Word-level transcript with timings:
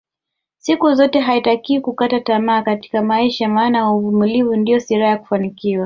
Siku 0.57 0.93
zote 0.93 1.19
haitakiwi 1.19 1.81
kukata 1.81 2.19
tamaa 2.19 2.61
Katika 2.61 3.01
maisha 3.01 3.49
maana 3.49 3.91
uvumilivu 3.93 4.55
ndio 4.55 4.79
silaha 4.79 5.09
ya 5.11 5.17
kufanikiwa 5.17 5.79